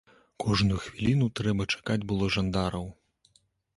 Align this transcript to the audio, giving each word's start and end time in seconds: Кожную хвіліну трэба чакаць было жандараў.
Кожную 0.43 0.79
хвіліну 0.85 1.27
трэба 1.41 1.67
чакаць 1.75 2.01
было 2.13 2.33
жандараў. 2.37 2.85